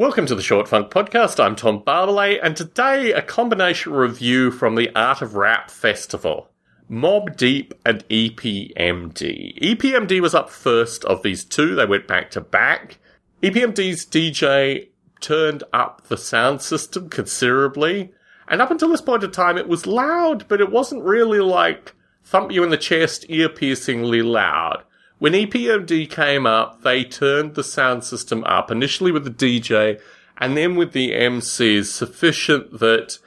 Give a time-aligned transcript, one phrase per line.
[0.00, 1.38] Welcome to the Short Funk Podcast.
[1.38, 6.48] I'm Tom Barbalet, and today a combination review from the Art of Rap Festival.
[6.90, 9.58] Mobb Deep and EPMD.
[9.60, 11.74] EPMD was up first of these two.
[11.74, 12.96] They went back to back.
[13.42, 14.88] EPMD's DJ
[15.20, 18.10] turned up the sound system considerably.
[18.48, 21.94] And up until this point of time, it was loud, but it wasn't really like
[22.24, 24.82] thump you in the chest, ear piercingly loud.
[25.20, 30.00] When EPMD came up, they turned the sound system up, initially with the DJ,
[30.38, 33.18] and then with the MCs, sufficient that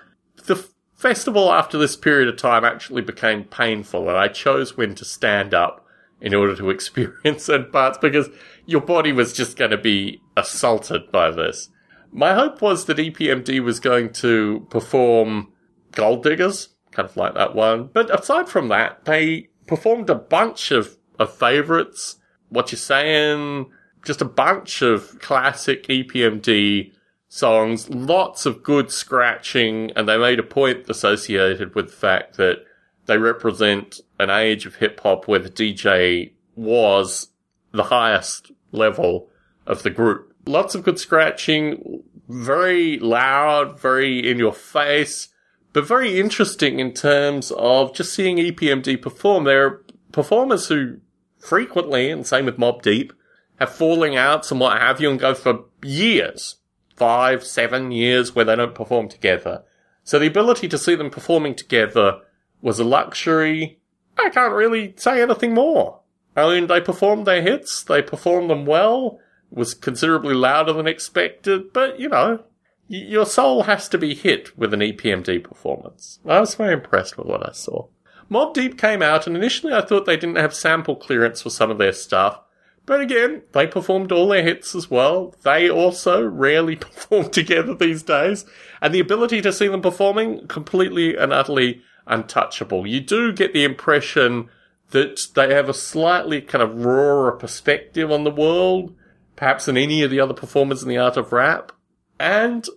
[0.47, 5.05] the festival after this period of time actually became painful, and I chose when to
[5.05, 5.85] stand up
[6.19, 8.27] in order to experience certain parts because
[8.65, 11.69] your body was just going to be assaulted by this.
[12.11, 15.53] My hope was that EPMD was going to perform
[15.91, 17.91] Gold Diggers, kind of like that one.
[17.93, 22.17] But aside from that, they performed a bunch of, of favorites.
[22.49, 23.71] What you're saying?
[24.05, 26.91] Just a bunch of classic EPMD
[27.33, 32.63] songs, lots of good scratching, and they made a point associated with the fact that
[33.07, 37.29] they represent an age of hip hop where the DJ was
[37.71, 39.29] the highest level
[39.65, 40.33] of the group.
[40.45, 45.29] Lots of good scratching, very loud, very in your face,
[45.71, 49.45] but very interesting in terms of just seeing EPMD perform.
[49.45, 50.97] They're performers who
[51.43, 53.13] frequently, and same with Mobb Deep,
[53.59, 56.57] have falling outs and what have you and go for years
[56.95, 59.63] five, seven years where they don't perform together.
[60.03, 62.19] So the ability to see them performing together
[62.61, 63.79] was a luxury.
[64.17, 66.01] I can't really say anything more.
[66.35, 69.19] I mean, they performed their hits, they performed them well,
[69.51, 72.43] was considerably louder than expected, but you know,
[72.87, 76.19] your soul has to be hit with an EPMD performance.
[76.25, 77.87] I was very impressed with what I saw.
[78.29, 81.69] Mobb Deep came out, and initially I thought they didn't have sample clearance for some
[81.69, 82.39] of their stuff,
[82.85, 85.33] but again, they performed all their hits as well.
[85.43, 88.45] They also rarely perform together these days.
[88.81, 92.85] And the ability to see them performing, completely and utterly untouchable.
[92.85, 94.49] You do get the impression
[94.89, 98.93] that they have a slightly kind of rawer perspective on the world,
[99.35, 101.71] perhaps than any of the other performers in the art of rap.
[102.19, 102.67] And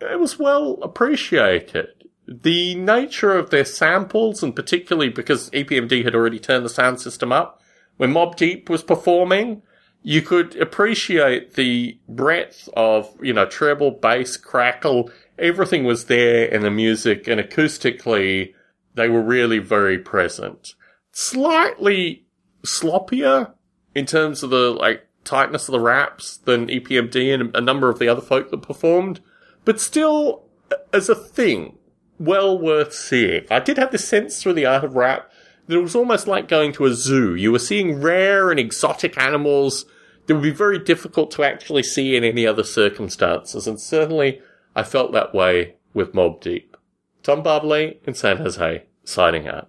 [0.00, 1.88] it was well appreciated.
[2.26, 7.32] The nature of their samples, and particularly because EPMD had already turned the sound system
[7.32, 7.60] up,
[7.96, 9.62] when Mobb Deep was performing,
[10.02, 15.10] you could appreciate the breadth of, you know, treble, bass, crackle.
[15.38, 18.52] Everything was there in the music and acoustically
[18.94, 20.74] they were really very present.
[21.12, 22.26] Slightly
[22.64, 23.52] sloppier
[23.94, 27.98] in terms of the, like, tightness of the raps than EPMD and a number of
[27.98, 29.20] the other folk that performed,
[29.64, 30.44] but still,
[30.92, 31.78] as a thing,
[32.18, 33.44] well worth seeing.
[33.50, 35.30] I did have the sense through the art of rap
[35.66, 37.34] that it was almost like going to a zoo.
[37.34, 39.86] You were seeing rare and exotic animals
[40.26, 44.40] that would be very difficult to actually see in any other circumstances, and certainly
[44.74, 46.76] I felt that way with Mobb Deep.
[47.22, 49.68] Tom Barbalet in San Jose, signing out.